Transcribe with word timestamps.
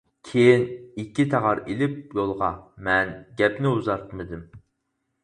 كېيىن 0.27 0.61
ئىككى 1.01 1.25
تاغار 1.33 1.61
ئېلىپ 1.73 2.15
يولغا. 2.19 2.49
مەن 2.89 3.13
گەپنى 3.43 3.75
ئۇزارتمىدىم. 3.75 4.43